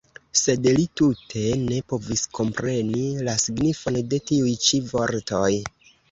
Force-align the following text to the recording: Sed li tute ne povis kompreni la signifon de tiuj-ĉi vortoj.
Sed 0.39 0.67
li 0.75 0.83
tute 0.99 1.41
ne 1.65 1.75
povis 1.91 2.23
kompreni 2.37 3.03
la 3.27 3.35
signifon 3.43 3.99
de 4.13 4.19
tiuj-ĉi 4.31 4.79
vortoj. 4.95 5.51